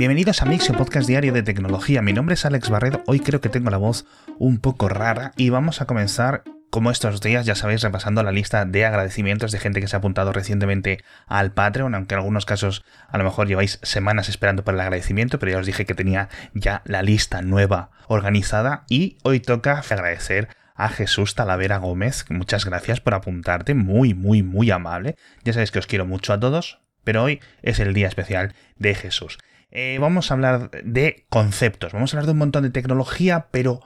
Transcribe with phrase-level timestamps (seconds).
[0.00, 2.00] Bienvenidos a Mixio, podcast diario de tecnología.
[2.00, 3.02] Mi nombre es Alex Barredo.
[3.06, 4.06] Hoy creo que tengo la voz
[4.38, 8.64] un poco rara y vamos a comenzar como estos días, ya sabéis, repasando la lista
[8.64, 12.82] de agradecimientos de gente que se ha apuntado recientemente al Patreon, aunque en algunos casos
[13.10, 16.30] a lo mejor lleváis semanas esperando por el agradecimiento, pero ya os dije que tenía
[16.54, 22.24] ya la lista nueva organizada y hoy toca agradecer a Jesús Talavera Gómez.
[22.30, 25.16] Muchas gracias por apuntarte, muy, muy, muy amable.
[25.44, 28.94] Ya sabéis que os quiero mucho a todos, pero hoy es el día especial de
[28.94, 29.36] Jesús.
[29.70, 33.80] Eh, vamos a hablar de conceptos, vamos a hablar de un montón de tecnología, pero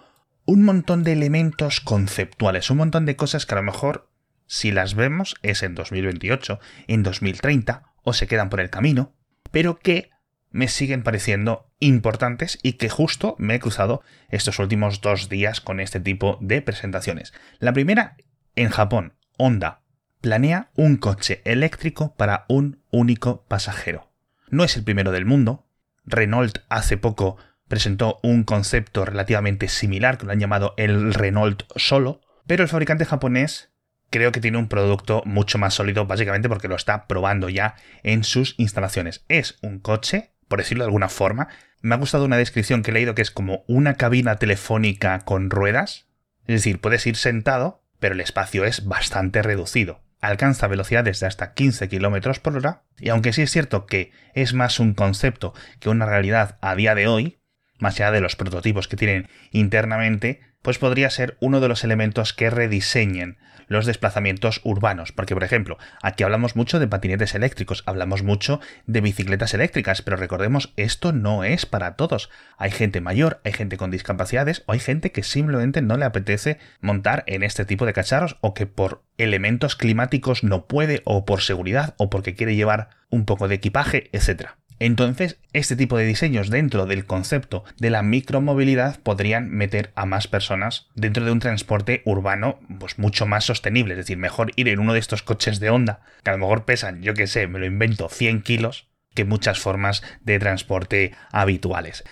[0.46, 4.10] un montón de elementos conceptuales, un montón de cosas que a lo mejor,
[4.46, 9.14] si las vemos, es en 2028, en 2030, o se quedan por el camino,
[9.50, 10.10] pero que
[10.50, 15.80] me siguen pareciendo importantes y que justo me he cruzado estos últimos dos días con
[15.80, 17.34] este tipo de presentaciones.
[17.58, 18.16] La primera,
[18.54, 19.80] en Japón, Honda
[20.20, 24.12] planea un coche eléctrico para un único pasajero.
[24.48, 25.63] No es el primero del mundo.
[26.04, 27.36] Renault hace poco
[27.68, 33.04] presentó un concepto relativamente similar que lo han llamado el Renault Solo, pero el fabricante
[33.04, 33.72] japonés
[34.10, 38.22] creo que tiene un producto mucho más sólido básicamente porque lo está probando ya en
[38.22, 39.24] sus instalaciones.
[39.28, 41.48] Es un coche, por decirlo de alguna forma,
[41.80, 45.50] me ha gustado una descripción que he leído que es como una cabina telefónica con
[45.50, 46.06] ruedas,
[46.46, 50.03] es decir, puedes ir sentado, pero el espacio es bastante reducido.
[50.24, 54.54] Alcanza velocidades de hasta 15 km por hora, y aunque sí es cierto que es
[54.54, 57.42] más un concepto que una realidad a día de hoy,
[57.78, 62.32] más allá de los prototipos que tienen internamente, pues podría ser uno de los elementos
[62.32, 65.12] que rediseñen los desplazamientos urbanos.
[65.12, 70.16] Porque, por ejemplo, aquí hablamos mucho de patinetes eléctricos, hablamos mucho de bicicletas eléctricas, pero
[70.16, 72.30] recordemos, esto no es para todos.
[72.56, 76.58] Hay gente mayor, hay gente con discapacidades o hay gente que simplemente no le apetece
[76.80, 81.42] montar en este tipo de cacharros o que por elementos climáticos no puede o por
[81.42, 84.52] seguridad o porque quiere llevar un poco de equipaje, etc.
[84.84, 90.28] Entonces, este tipo de diseños dentro del concepto de la micromovilidad podrían meter a más
[90.28, 93.94] personas dentro de un transporte urbano pues mucho más sostenible.
[93.94, 96.66] Es decir, mejor ir en uno de estos coches de onda, que a lo mejor
[96.66, 102.04] pesan, yo que sé, me lo invento, 100 kilos, que muchas formas de transporte habituales.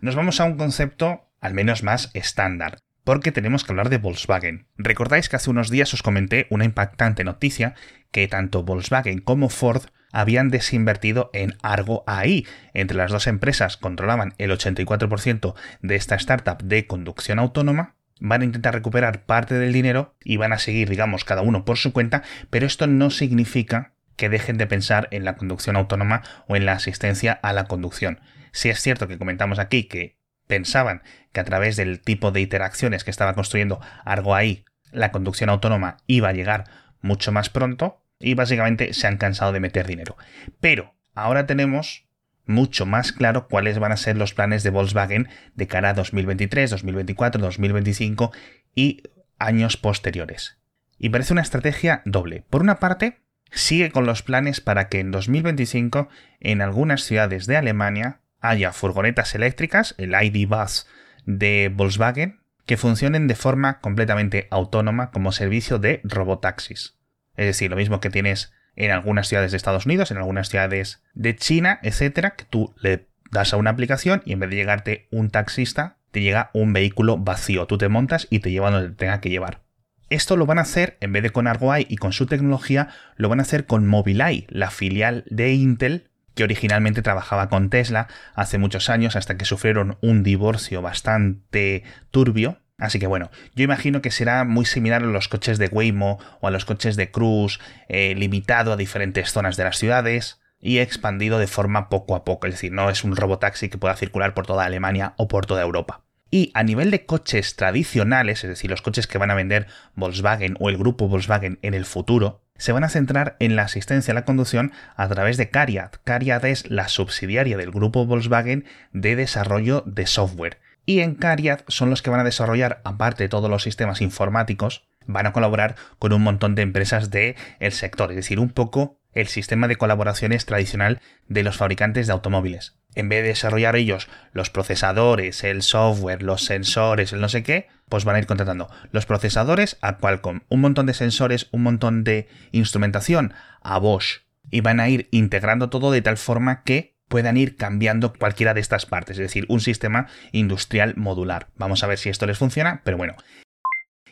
[0.00, 4.66] Nos vamos a un concepto al menos más estándar porque tenemos que hablar de Volkswagen.
[4.78, 7.74] Recordáis que hace unos días os comenté una impactante noticia
[8.12, 9.82] que tanto Volkswagen como Ford
[10.12, 12.46] habían desinvertido en Argo AI.
[12.74, 17.96] Entre las dos empresas controlaban el 84% de esta startup de conducción autónoma.
[18.20, 21.78] Van a intentar recuperar parte del dinero y van a seguir, digamos, cada uno por
[21.78, 26.54] su cuenta, pero esto no significa que dejen de pensar en la conducción autónoma o
[26.54, 28.20] en la asistencia a la conducción.
[28.52, 31.02] Si es cierto que comentamos aquí que pensaban
[31.32, 35.96] que a través del tipo de interacciones que estaba construyendo Argo AI, la conducción autónoma
[36.06, 36.64] iba a llegar
[37.00, 40.16] mucho más pronto, y básicamente se han cansado de meter dinero.
[40.60, 42.06] Pero ahora tenemos
[42.46, 46.70] mucho más claro cuáles van a ser los planes de Volkswagen de cara a 2023,
[46.70, 48.32] 2024, 2025
[48.74, 49.02] y
[49.38, 50.58] años posteriores.
[50.98, 52.44] Y parece una estrategia doble.
[52.48, 56.08] Por una parte, sigue con los planes para que en 2025
[56.40, 60.86] en algunas ciudades de Alemania haya furgonetas eléctricas, el ID Bus
[61.26, 66.96] de Volkswagen, que funcionen de forma completamente autónoma como servicio de robotaxis.
[67.36, 71.02] Es decir, lo mismo que tienes en algunas ciudades de Estados Unidos, en algunas ciudades
[71.14, 75.08] de China, etcétera, que tú le das a una aplicación y en vez de llegarte
[75.10, 77.66] un taxista, te llega un vehículo vacío.
[77.66, 79.62] Tú te montas y te lleva donde te tenga que llevar.
[80.10, 83.30] Esto lo van a hacer, en vez de con Argoai y con su tecnología, lo
[83.30, 88.58] van a hacer con Mobileye, la filial de Intel que originalmente trabajaba con Tesla hace
[88.58, 94.10] muchos años hasta que sufrieron un divorcio bastante turbio Así que bueno, yo imagino que
[94.10, 98.16] será muy similar a los coches de Waymo o a los coches de Cruise, eh,
[98.16, 102.54] limitado a diferentes zonas de las ciudades y expandido de forma poco a poco, es
[102.54, 106.02] decir, no es un robotaxi que pueda circular por toda Alemania o por toda Europa.
[106.28, 110.56] Y a nivel de coches tradicionales, es decir, los coches que van a vender Volkswagen
[110.58, 114.16] o el grupo Volkswagen en el futuro, se van a centrar en la asistencia a
[114.16, 115.92] la conducción a través de Cariad.
[116.02, 121.90] Cariad es la subsidiaria del grupo Volkswagen de desarrollo de software y en Cariad son
[121.90, 126.12] los que van a desarrollar, aparte de todos los sistemas informáticos, van a colaborar con
[126.12, 130.46] un montón de empresas del el sector, es decir, un poco el sistema de colaboraciones
[130.46, 132.76] tradicional de los fabricantes de automóviles.
[132.94, 137.68] En vez de desarrollar ellos los procesadores, el software, los sensores, el no sé qué,
[137.88, 142.04] pues van a ir contratando los procesadores a Qualcomm, un montón de sensores, un montón
[142.04, 147.36] de instrumentación a Bosch, y van a ir integrando todo de tal forma que puedan
[147.36, 151.48] ir cambiando cualquiera de estas partes, es decir, un sistema industrial modular.
[151.56, 153.16] Vamos a ver si esto les funciona, pero bueno.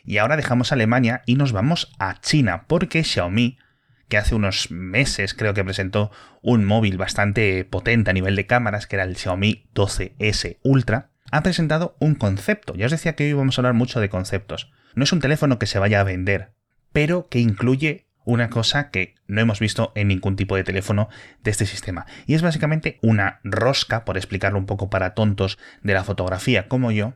[0.05, 3.57] Y ahora dejamos Alemania y nos vamos a China, porque Xiaomi,
[4.07, 6.11] que hace unos meses creo que presentó
[6.43, 11.41] un móvil bastante potente a nivel de cámaras, que era el Xiaomi 12S Ultra, ha
[11.41, 12.75] presentado un concepto.
[12.75, 14.71] Ya os decía que hoy vamos a hablar mucho de conceptos.
[14.93, 16.51] No es un teléfono que se vaya a vender,
[16.93, 21.09] pero que incluye una cosa que no hemos visto en ningún tipo de teléfono
[21.43, 22.05] de este sistema.
[22.25, 26.91] Y es básicamente una rosca, por explicarlo un poco para tontos de la fotografía como
[26.91, 27.15] yo,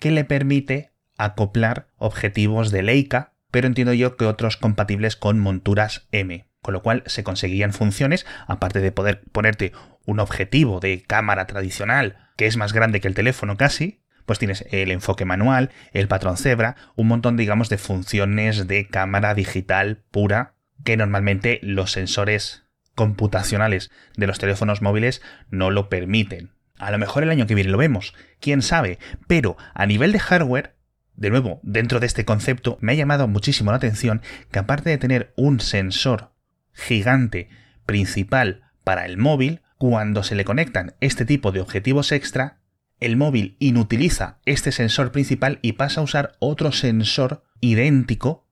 [0.00, 6.08] que le permite acoplar objetivos de Leica, pero entiendo yo que otros compatibles con monturas
[6.10, 6.48] M.
[6.62, 9.72] Con lo cual se conseguían funciones, aparte de poder ponerte
[10.04, 14.66] un objetivo de cámara tradicional, que es más grande que el teléfono casi, pues tienes
[14.72, 20.55] el enfoque manual, el patrón cebra, un montón, digamos, de funciones de cámara digital pura
[20.84, 22.64] que normalmente los sensores
[22.94, 26.52] computacionales de los teléfonos móviles no lo permiten.
[26.78, 30.18] A lo mejor el año que viene lo vemos, quién sabe, pero a nivel de
[30.18, 30.76] hardware,
[31.14, 34.20] de nuevo, dentro de este concepto, me ha llamado muchísimo la atención
[34.50, 36.32] que aparte de tener un sensor
[36.72, 37.48] gigante
[37.86, 42.60] principal para el móvil, cuando se le conectan este tipo de objetivos extra,
[43.00, 48.45] el móvil inutiliza este sensor principal y pasa a usar otro sensor idéntico,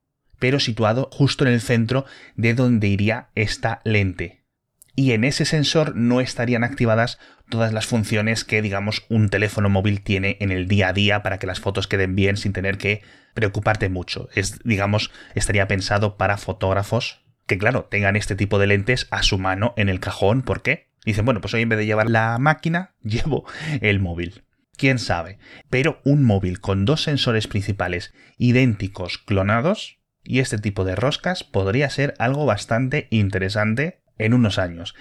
[0.44, 2.04] pero situado justo en el centro
[2.36, 4.44] de donde iría esta lente.
[4.94, 7.18] Y en ese sensor no estarían activadas
[7.48, 11.38] todas las funciones que, digamos, un teléfono móvil tiene en el día a día para
[11.38, 13.00] que las fotos queden bien sin tener que
[13.32, 14.28] preocuparte mucho.
[14.34, 19.38] Es, digamos, estaría pensado para fotógrafos que, claro, tengan este tipo de lentes a su
[19.38, 20.42] mano en el cajón.
[20.42, 20.90] ¿Por qué?
[21.06, 23.46] Dicen, bueno, pues hoy en vez de llevar la máquina, llevo
[23.80, 24.44] el móvil.
[24.76, 25.38] ¿Quién sabe?
[25.70, 31.88] Pero un móvil con dos sensores principales idénticos clonados y este tipo de roscas podría
[31.90, 34.94] ser algo bastante interesante en unos años.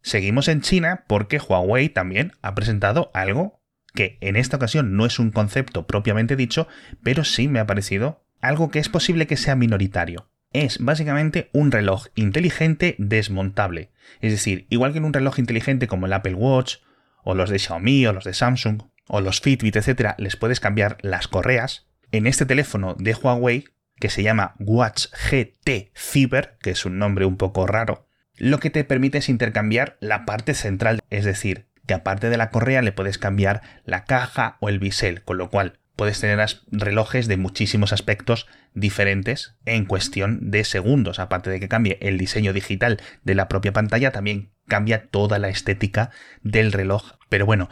[0.00, 3.60] Seguimos en China porque Huawei también ha presentado algo
[3.94, 6.66] que en esta ocasión no es un concepto propiamente dicho,
[7.02, 11.70] pero sí me ha parecido algo que es posible que sea minoritario es básicamente un
[11.70, 13.90] reloj inteligente desmontable.
[14.20, 16.76] Es decir, igual que en un reloj inteligente como el Apple Watch,
[17.24, 20.98] o los de Xiaomi, o los de Samsung, o los Fitbit, etc., les puedes cambiar
[21.00, 21.86] las correas.
[22.10, 23.64] En este teléfono de Huawei,
[24.02, 28.68] que se llama Watch GT Cyber, que es un nombre un poco raro, lo que
[28.68, 32.90] te permite es intercambiar la parte central, es decir, que aparte de la correa le
[32.90, 37.92] puedes cambiar la caja o el bisel, con lo cual puedes tener relojes de muchísimos
[37.92, 41.20] aspectos diferentes en cuestión de segundos.
[41.20, 45.48] Aparte de que cambie el diseño digital de la propia pantalla, también cambia toda la
[45.48, 46.10] estética
[46.42, 47.12] del reloj.
[47.28, 47.68] Pero bueno,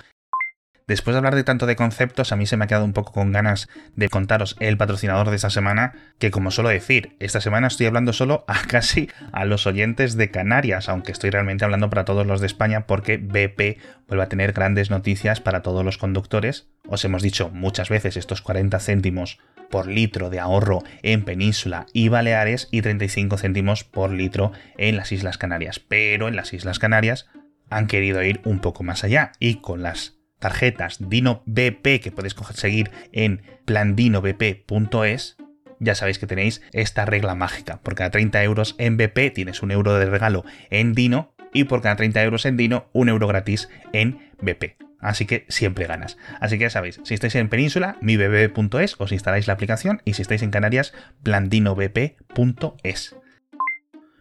[0.91, 3.13] Después de hablar de tanto de conceptos, a mí se me ha quedado un poco
[3.13, 7.69] con ganas de contaros el patrocinador de esta semana, que como suelo decir, esta semana
[7.69, 12.05] estoy hablando solo a casi a los oyentes de Canarias, aunque estoy realmente hablando para
[12.05, 13.79] todos los de España porque BP
[14.09, 16.67] vuelve a tener grandes noticias para todos los conductores.
[16.89, 19.39] Os hemos dicho muchas veces estos 40 céntimos
[19.71, 25.13] por litro de ahorro en Península y Baleares y 35 céntimos por litro en las
[25.13, 25.79] Islas Canarias.
[25.79, 27.29] Pero en las Islas Canarias
[27.71, 32.35] han querido ir un poco más allá y con las tarjetas Dino BP que podéis
[32.35, 35.37] conseguir en plandinobp.es,
[35.79, 37.81] ya sabéis que tenéis esta regla mágica.
[37.81, 41.83] Por cada 30 euros en BP tienes un euro de regalo en Dino y por
[41.83, 44.77] cada 30 euros en Dino un euro gratis en BP.
[45.01, 46.19] Así que siempre ganas.
[46.41, 50.23] Así que ya sabéis, si estáis en Península, mibp.es, os instaláis la aplicación y si
[50.23, 50.93] estáis en Canarias,
[51.23, 53.17] plandinobp.es.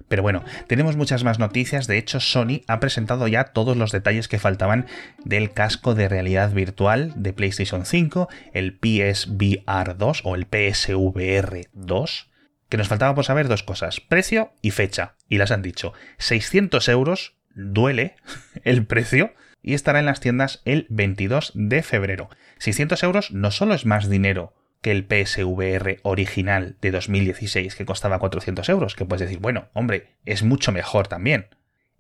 [0.09, 1.87] Pero bueno, tenemos muchas más noticias.
[1.87, 4.87] De hecho, Sony ha presentado ya todos los detalles que faltaban
[5.23, 12.27] del casco de realidad virtual de PlayStation 5, el PSVR 2 o el PSVR 2.
[12.67, 15.15] Que nos faltaba por saber dos cosas, precio y fecha.
[15.27, 15.93] Y las han dicho.
[16.17, 18.15] 600 euros, duele
[18.63, 22.29] el precio, y estará en las tiendas el 22 de febrero.
[22.57, 28.19] 600 euros no solo es más dinero que el PSVR original de 2016 que costaba
[28.19, 31.47] 400 euros, que puedes decir, bueno, hombre, es mucho mejor también.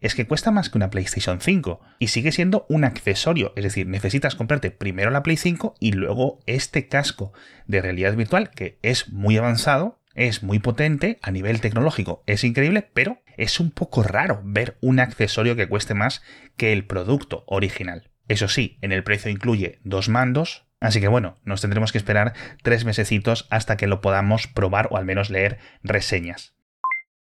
[0.01, 3.87] Es que cuesta más que una PlayStation 5 y sigue siendo un accesorio, es decir,
[3.87, 7.33] necesitas comprarte primero la Play 5 y luego este casco
[7.67, 12.89] de realidad virtual que es muy avanzado, es muy potente, a nivel tecnológico es increíble,
[12.93, 16.21] pero es un poco raro ver un accesorio que cueste más
[16.55, 18.09] que el producto original.
[18.29, 22.33] Eso sí, en el precio incluye dos mandos, Así que bueno, nos tendremos que esperar
[22.63, 26.53] tres mesecitos hasta que lo podamos probar o al menos leer reseñas.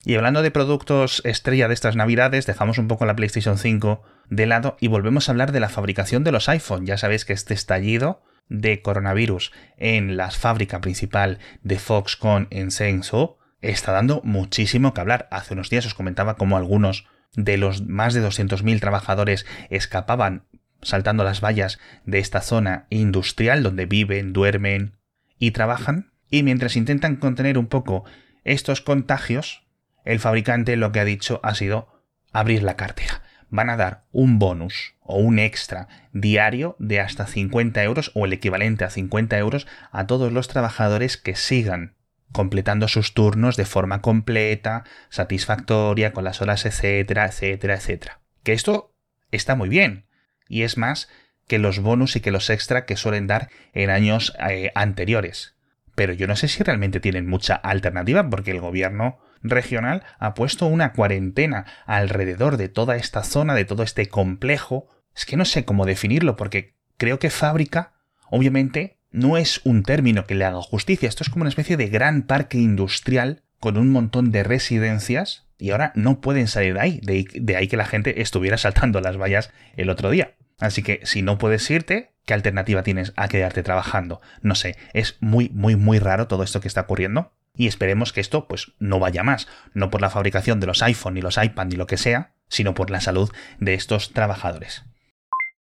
[0.04, 4.46] Y hablando de productos estrella de estas navidades, dejamos un poco la PlayStation 5 de
[4.46, 6.84] lado y volvemos a hablar de la fabricación de los iPhone.
[6.84, 13.38] Ya sabéis que este estallido de coronavirus en la fábrica principal de Foxconn en Shenzhou
[13.62, 15.26] está dando muchísimo que hablar.
[15.30, 20.44] Hace unos días os comentaba cómo algunos de los más de 200.000 trabajadores escapaban
[20.84, 24.96] saltando las vallas de esta zona industrial donde viven, duermen
[25.38, 28.04] y trabajan, y mientras intentan contener un poco
[28.44, 29.66] estos contagios,
[30.04, 31.88] el fabricante lo que ha dicho ha sido
[32.32, 33.22] abrir la cartera.
[33.50, 38.32] Van a dar un bonus o un extra diario de hasta 50 euros o el
[38.32, 41.94] equivalente a 50 euros a todos los trabajadores que sigan
[42.32, 48.20] completando sus turnos de forma completa, satisfactoria, con las horas, etcétera, etcétera, etcétera.
[48.42, 48.92] Que esto
[49.30, 50.06] está muy bien.
[50.48, 51.08] Y es más
[51.46, 55.54] que los bonus y que los extra que suelen dar en años eh, anteriores.
[55.94, 60.66] Pero yo no sé si realmente tienen mucha alternativa porque el gobierno regional ha puesto
[60.66, 64.88] una cuarentena alrededor de toda esta zona, de todo este complejo.
[65.14, 67.92] Es que no sé cómo definirlo porque creo que fábrica,
[68.30, 71.08] obviamente, no es un término que le haga justicia.
[71.08, 75.70] Esto es como una especie de gran parque industrial con un montón de residencias y
[75.70, 77.00] ahora no pueden salir de ahí.
[77.02, 80.34] De, ahí que la gente estuviera saltando las vallas el otro día.
[80.58, 84.20] Así que si no puedes irte, ¿qué alternativa tienes a quedarte trabajando?
[84.42, 87.32] No sé, es muy, muy, muy raro todo esto que está ocurriendo.
[87.56, 91.14] Y esperemos que esto pues no vaya más, no por la fabricación de los iPhone
[91.14, 94.84] ni los iPad ni lo que sea, sino por la salud de estos trabajadores.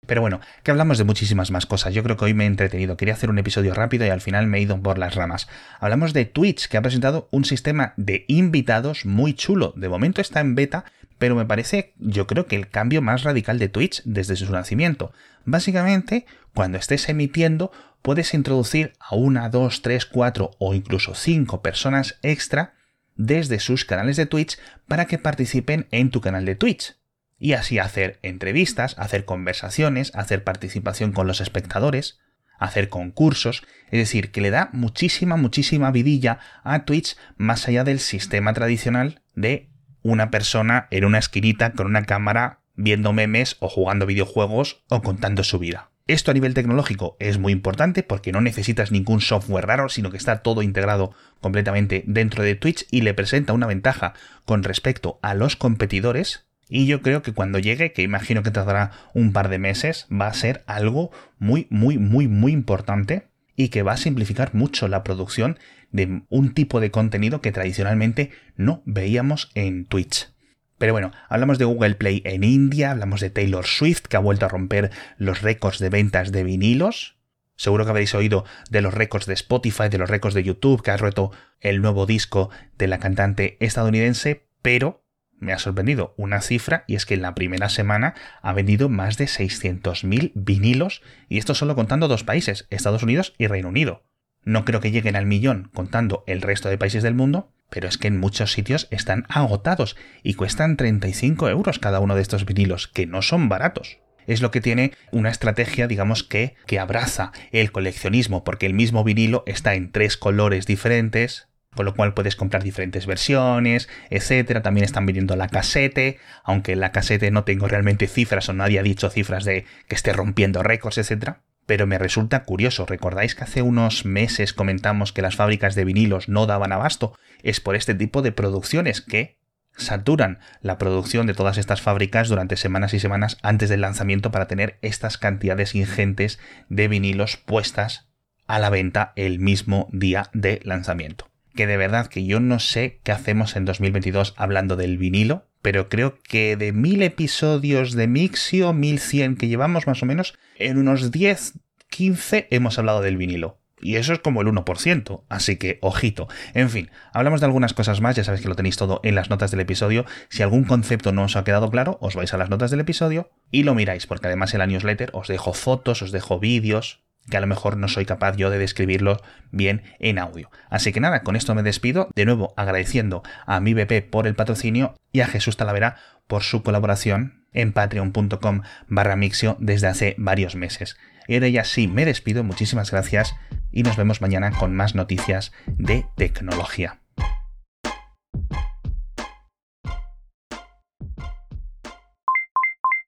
[0.06, 1.94] Pero bueno, que hablamos de muchísimas más cosas.
[1.94, 2.98] Yo creo que hoy me he entretenido.
[2.98, 5.48] Quería hacer un episodio rápido y al final me he ido por las ramas.
[5.80, 9.74] Hablamos de Twitch, que ha presentado un sistema de invitados muy chulo.
[9.78, 10.86] De momento está en beta,
[11.18, 15.14] pero me parece, yo creo que el cambio más radical de Twitch desde su nacimiento.
[15.46, 22.18] Básicamente, cuando estés emitiendo, puedes introducir a una, dos, tres, cuatro o incluso cinco personas
[22.24, 22.74] extra
[23.16, 24.58] desde sus canales de Twitch
[24.88, 26.96] para que participen en tu canal de Twitch
[27.44, 32.22] y así hacer entrevistas, hacer conversaciones, hacer participación con los espectadores,
[32.58, 38.00] hacer concursos, es decir, que le da muchísima, muchísima vidilla a Twitch más allá del
[38.00, 39.70] sistema tradicional de
[40.04, 45.44] una persona en una esquinita con una cámara viendo memes o jugando videojuegos o contando
[45.44, 45.92] su vida.
[46.08, 50.18] Esto a nivel tecnológico es muy importante porque no necesitas ningún software raro, sino que
[50.18, 54.14] está todo integrado completamente dentro de Twitch y le presenta una ventaja
[54.46, 58.92] con respecto a los competidores y yo creo que cuando llegue, que imagino que tardará
[59.14, 63.84] un par de meses, va a ser algo muy, muy, muy, muy importante y que
[63.84, 65.60] va a simplificar mucho la producción
[65.92, 70.34] de un tipo de contenido que tradicionalmente no veíamos en Twitch.
[70.78, 74.46] Pero bueno, hablamos de Google Play en India, hablamos de Taylor Swift, que ha vuelto
[74.46, 77.18] a romper los récords de ventas de vinilos.
[77.56, 80.92] Seguro que habréis oído de los récords de Spotify, de los récords de YouTube, que
[80.92, 85.03] ha roto el nuevo disco de la cantante estadounidense, pero
[85.44, 89.18] me ha sorprendido una cifra y es que en la primera semana ha vendido más
[89.18, 94.04] de 600.000 vinilos y esto solo contando dos países, Estados Unidos y Reino Unido.
[94.44, 97.98] No creo que lleguen al millón contando el resto de países del mundo, pero es
[97.98, 102.88] que en muchos sitios están agotados y cuestan 35 euros cada uno de estos vinilos,
[102.88, 104.00] que no son baratos.
[104.28, 109.04] Es lo que tiene una estrategia, digamos que, que abraza el coleccionismo, porque el mismo
[109.04, 114.62] vinilo está en tres colores diferentes, con lo cual puedes comprar diferentes versiones, etcétera.
[114.62, 118.84] También están vendiendo la casete, aunque la casete no tengo realmente cifras o nadie ha
[118.84, 121.42] dicho cifras de que esté rompiendo récords, etcétera.
[121.66, 126.28] Pero me resulta curioso, ¿recordáis que hace unos meses comentamos que las fábricas de vinilos
[126.28, 127.18] no daban abasto?
[127.42, 129.38] Es por este tipo de producciones que
[129.76, 134.48] saturan la producción de todas estas fábricas durante semanas y semanas antes del lanzamiento para
[134.48, 136.40] tener estas cantidades ingentes
[136.70, 138.10] de vinilos puestas
[138.46, 143.00] a la venta el mismo día de lanzamiento que de verdad que yo no sé
[143.04, 148.74] qué hacemos en 2022 hablando del vinilo, pero creo que de mil episodios de Mixio,
[148.74, 151.54] 1100 que llevamos más o menos, en unos 10,
[151.90, 153.60] 15 hemos hablado del vinilo.
[153.84, 156.30] Y eso es como el 1%, así que ojito.
[156.54, 159.30] En fin, hablamos de algunas cosas más, ya sabéis que lo tenéis todo en las
[159.30, 160.06] notas del episodio.
[160.30, 163.30] Si algún concepto no os ha quedado claro, os vais a las notas del episodio
[163.52, 167.38] y lo miráis, porque además en la newsletter os dejo fotos, os dejo vídeos, que
[167.38, 170.50] a lo mejor no soy capaz yo de describirlo bien en audio.
[170.70, 174.36] Así que nada, con esto me despido, de nuevo agradeciendo a mi BP por el
[174.36, 180.56] patrocinio y a Jesús Talavera por su colaboración en patreon.com barra mixio desde hace varios
[180.56, 180.98] meses.
[181.28, 183.36] Y ahora ya sí, me despido, muchísimas gracias
[183.72, 187.03] y nos vemos mañana con más noticias de tecnología.